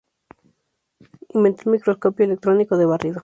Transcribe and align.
Inventó 1.29 1.61
el 1.67 1.73
microscopio 1.73 2.25
electrónico 2.25 2.75
de 2.75 2.87
barrido. 2.87 3.19